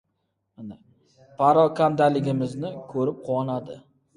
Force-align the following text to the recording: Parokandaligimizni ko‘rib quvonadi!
Parokandaligimizni 1.41 2.73
ko‘rib 2.95 3.25
quvonadi! 3.29 3.79